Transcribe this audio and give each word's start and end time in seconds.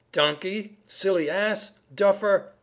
"Donkey!" 0.11 0.79
"Silly 0.87 1.29
ass?" 1.29 1.73
"Duffer!" 1.93 2.53